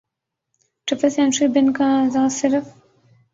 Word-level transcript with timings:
triple 0.87 1.09
century 1.09 1.47
بن 1.55 1.71
کا 1.73 1.85
اعزاز 1.99 2.31
صرف 2.41 2.65